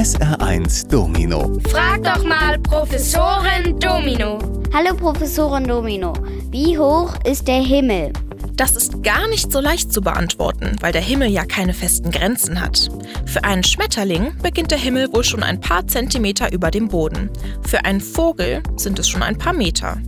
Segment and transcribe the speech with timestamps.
[0.00, 1.58] SR1 Domino.
[1.68, 4.38] Frag doch mal Professorin Domino.
[4.72, 6.14] Hallo Professorin Domino,
[6.50, 8.10] wie hoch ist der Himmel?
[8.56, 12.60] Das ist gar nicht so leicht zu beantworten, weil der Himmel ja keine festen Grenzen
[12.60, 12.88] hat.
[13.26, 17.30] Für einen Schmetterling beginnt der Himmel wohl schon ein paar Zentimeter über dem Boden.
[17.66, 19.98] Für einen Vogel sind es schon ein paar Meter.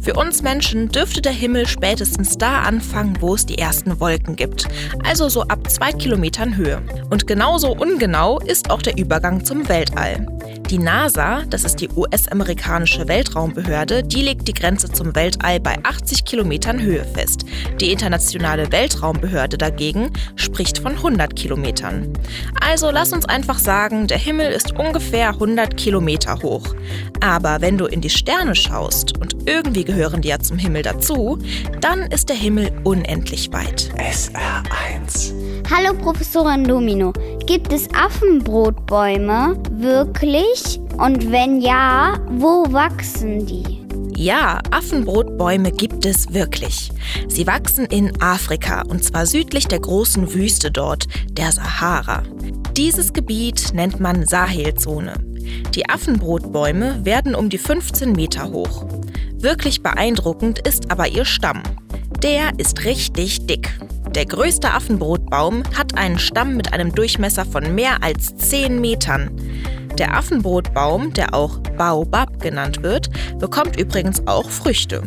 [0.00, 4.66] Für uns Menschen dürfte der Himmel spätestens da anfangen, wo es die ersten Wolken gibt,
[5.04, 6.82] also so ab zwei Kilometern Höhe.
[7.10, 10.26] Und genauso ungenau ist auch der Übergang zum Weltall.
[10.70, 16.24] Die NASA, das ist die US-amerikanische Weltraumbehörde, die legt die Grenze zum Weltall bei 80
[16.24, 17.44] Kilometern Höhe fest.
[17.80, 22.12] Die internationale Weltraumbehörde dagegen spricht von 100 Kilometern.
[22.60, 26.74] Also lass uns einfach sagen, der Himmel ist ungefähr 100 Kilometer hoch.
[27.20, 31.38] Aber wenn du in die Sterne schaust und irgendwie gehören die ja zum Himmel dazu,
[31.80, 33.90] dann ist der Himmel unendlich weit.
[33.96, 35.32] SR1.
[35.70, 37.14] Hallo Professorin Domino,
[37.46, 40.78] gibt es Affenbrotbäume wirklich?
[40.98, 43.79] Und wenn ja, wo wachsen die?
[44.20, 46.92] Ja, Affenbrotbäume gibt es wirklich.
[47.28, 52.22] Sie wachsen in Afrika und zwar südlich der großen Wüste dort, der Sahara.
[52.76, 55.14] Dieses Gebiet nennt man Sahelzone.
[55.74, 58.84] Die Affenbrotbäume werden um die 15 Meter hoch.
[59.36, 61.62] Wirklich beeindruckend ist aber ihr Stamm.
[62.22, 63.70] Der ist richtig dick.
[64.14, 69.30] Der größte Affenbrotbaum hat einen Stamm mit einem Durchmesser von mehr als 10 Metern.
[69.98, 75.02] Der Affenbrotbaum, der auch Baobab genannt wird, bekommt übrigens auch Früchte.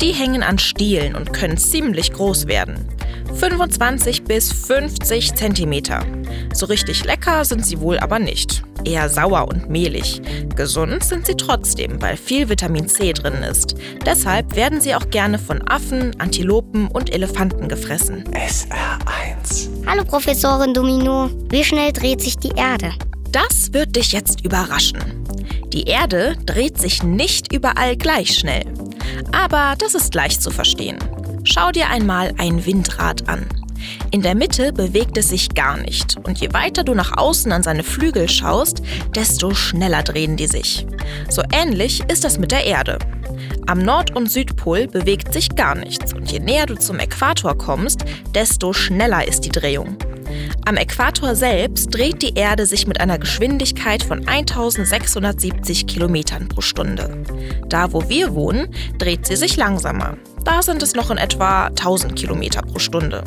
[0.00, 2.88] Die hängen an Stielen und können ziemlich groß werden.
[3.34, 6.04] 25 bis 50 Zentimeter.
[6.54, 8.62] So richtig lecker sind sie wohl aber nicht.
[8.84, 10.22] Eher sauer und mehlig.
[10.54, 13.74] Gesund sind sie trotzdem, weil viel Vitamin C drin ist.
[14.04, 18.24] Deshalb werden sie auch gerne von Affen, Antilopen und Elefanten gefressen.
[18.32, 19.68] SR1.
[19.86, 22.92] Hallo Professorin Domino, wie schnell dreht sich die Erde?
[23.32, 25.24] Das wird dich jetzt überraschen.
[25.72, 28.64] Die Erde dreht sich nicht überall gleich schnell.
[29.32, 30.98] Aber das ist leicht zu verstehen.
[31.44, 33.46] Schau dir einmal ein Windrad an.
[34.10, 37.62] In der Mitte bewegt es sich gar nicht und je weiter du nach außen an
[37.62, 38.82] seine Flügel schaust,
[39.14, 40.86] desto schneller drehen die sich.
[41.28, 42.98] So ähnlich ist das mit der Erde.
[43.66, 48.04] Am Nord- und Südpol bewegt sich gar nichts und je näher du zum Äquator kommst,
[48.34, 49.96] desto schneller ist die Drehung.
[50.66, 57.22] Am Äquator selbst dreht die Erde sich mit einer Geschwindigkeit von 1670 Kilometern pro Stunde.
[57.68, 60.16] Da, wo wir wohnen, dreht sie sich langsamer.
[60.42, 63.22] Da sind es noch in etwa 1000 Kilometer pro Stunde.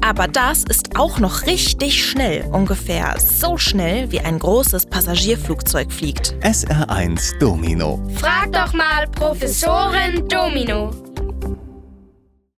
[0.00, 6.34] Aber das ist auch noch richtig schnell, ungefähr so schnell, wie ein großes Passagierflugzeug fliegt.
[6.40, 8.02] SR1 Domino.
[8.16, 11.11] Frag doch mal Professorin Domino.